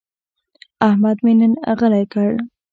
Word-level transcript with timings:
احمد 0.87 1.17
مې 1.23 1.33
نن 1.39 1.51
غلی 1.79 2.05
کړ. 2.13 2.31